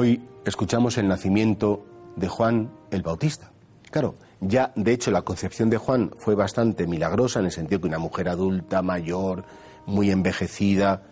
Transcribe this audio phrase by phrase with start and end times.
[0.00, 3.50] Hoy escuchamos el nacimiento de Juan el Bautista.
[3.90, 7.88] Claro, ya de hecho la concepción de Juan fue bastante milagrosa en el sentido que
[7.88, 9.44] una mujer adulta, mayor,
[9.86, 11.02] muy envejecida,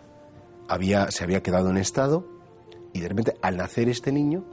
[0.69, 2.29] había, se había quedado en estado
[2.93, 4.45] y de repente al nacer este niño,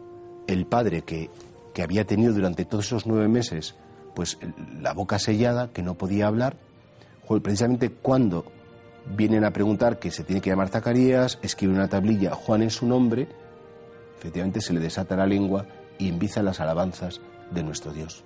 [0.49, 1.31] el padre que,
[1.73, 3.77] que había tenido durante todos esos nueve meses
[4.17, 4.39] pues
[4.81, 6.57] la boca sellada, que no podía hablar,
[7.41, 8.47] precisamente cuando
[9.17, 12.87] vienen a preguntar que se tiene que llamar Zacarías, escribe una tablilla, Juan es su
[12.89, 13.29] nombre,
[14.19, 15.67] efectivamente se le desata la lengua
[15.99, 18.25] y empieza las alabanzas de nuestro Dios.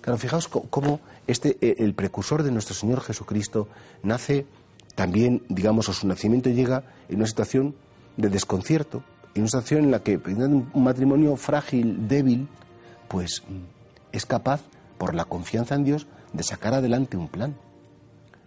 [0.00, 3.68] Claro, fijaos cómo este, eh, el precursor de nuestro Señor Jesucristo
[4.02, 4.46] nace
[4.94, 7.74] también, digamos, o su nacimiento llega en una situación
[8.16, 12.48] de desconcierto, en una situación en la que un matrimonio frágil, débil,
[13.08, 14.62] pues mm, es capaz,
[14.98, 17.56] por la confianza en Dios, de sacar adelante un plan.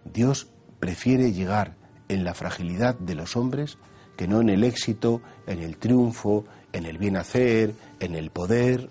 [0.04, 0.48] Dios
[0.78, 1.74] prefiere llegar
[2.08, 3.78] en la fragilidad de los hombres
[4.16, 8.88] que no en el éxito, en el triunfo, en el bien hacer, en el poder.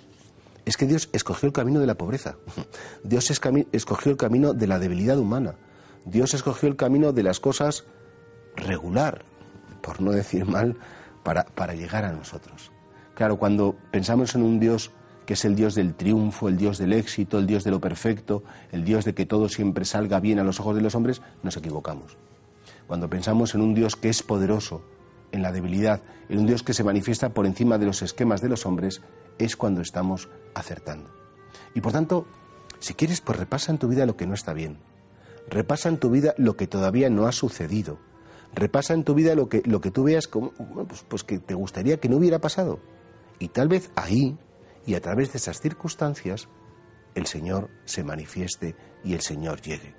[0.66, 2.36] Es que Dios escogió el camino de la pobreza.
[3.04, 5.56] Dios escogió el camino de la debilidad humana.
[6.06, 7.86] Dios escogió el camino de las cosas
[8.56, 9.26] regular,
[9.82, 10.78] por no decir mal,
[11.24, 12.72] para, para llegar a nosotros.
[13.16, 14.92] Claro, cuando pensamos en un Dios
[15.26, 18.44] que es el Dios del triunfo, el Dios del éxito, el Dios de lo perfecto,
[18.72, 21.58] el Dios de que todo siempre salga bien a los ojos de los hombres, nos
[21.58, 22.18] equivocamos.
[22.88, 24.84] Cuando pensamos en un Dios que es poderoso,
[25.36, 28.50] en la debilidad, en un Dios que se manifiesta por encima de los esquemas de
[28.50, 29.02] los hombres,
[29.38, 31.14] es cuando estamos acertando.
[31.74, 32.26] Y por tanto,
[32.80, 34.80] si quieres, pues repasa en tu vida lo que no está bien.
[35.48, 38.00] Repasa en tu vida lo que todavía no ha sucedido.
[38.54, 41.54] Repasa en tu vida lo que, lo que tú veas como, pues, pues que te
[41.54, 42.80] gustaría que no hubiera pasado.
[43.40, 44.38] Y tal vez ahí,
[44.86, 46.48] y a través de esas circunstancias,
[47.16, 49.96] el Señor se manifieste y el Señor llegue.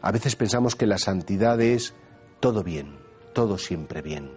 [0.00, 1.94] A veces pensamos que la santidad es
[2.40, 2.98] todo bien,
[3.32, 4.30] todo siempre bien,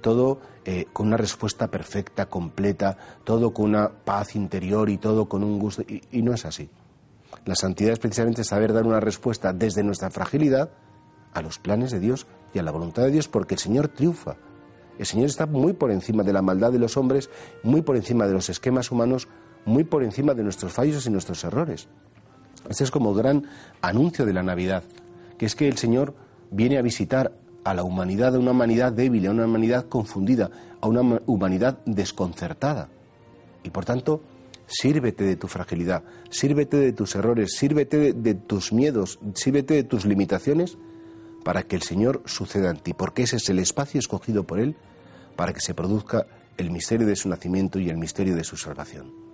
[0.00, 5.44] todo eh, con una respuesta perfecta, completa, todo con una paz interior y todo con
[5.44, 5.82] un gusto.
[5.82, 6.68] Y, no es así.
[7.44, 10.70] La santidad es precisamente saber dar una respuesta desde nuestra fragilidad
[11.32, 14.36] a los planes de Dios y a la voluntad de Dios, porque el Señor triunfa.
[14.98, 17.30] El Señor está muy por encima de la maldad de los hombres,
[17.62, 19.28] muy por encima de los esquemas humanos,
[19.66, 21.88] muy por encima de nuestros fallos y nuestros errores.
[22.68, 23.44] Este es como gran
[23.82, 24.82] anuncio de la Navidad,
[25.38, 26.14] que es que el Señor
[26.50, 27.32] viene a visitar
[27.66, 30.50] a la humanidad, a una humanidad débil, a una humanidad confundida,
[30.80, 32.88] a una humanidad desconcertada.
[33.64, 34.22] Y por tanto,
[34.68, 40.04] sírvete de tu fragilidad, sírvete de tus errores, sírvete de, tus miedos, sírvete de tus
[40.04, 40.78] limitaciones
[41.44, 44.76] para que el Señor suceda en ti, porque ese es el espacio escogido por Él
[45.34, 46.24] para que se produzca
[46.56, 49.25] el misterio de su nacimiento y el misterio de su salvación.